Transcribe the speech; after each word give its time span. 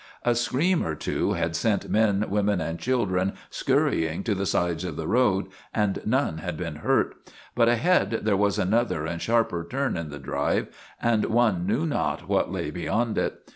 A 0.23 0.33
scream 0.33 0.83
or 0.83 0.95
two 0.95 1.33
had 1.33 1.55
sent 1.55 1.87
men, 1.87 2.25
women, 2.27 2.59
and 2.59 2.79
children 2.79 3.33
scurrying 3.51 4.23
to 4.23 4.33
the 4.33 4.47
sides 4.47 4.83
of 4.83 4.95
the 4.95 5.05
road 5.07 5.45
and 5.75 6.01
none 6.07 6.39
had 6.39 6.57
been 6.57 6.77
hurt. 6.77 7.13
But 7.53 7.69
ahead 7.69 8.21
there 8.23 8.35
was 8.35 8.57
another 8.57 9.05
and 9.05 9.21
sharper 9.21 9.63
turn 9.63 9.95
in 9.95 10.09
the 10.09 10.17
drive 10.17 10.75
and 10.99 11.25
one 11.25 11.67
knew 11.67 11.85
not 11.85 12.27
what 12.27 12.51
lay 12.51 12.71
beyond 12.71 13.19
it. 13.19 13.47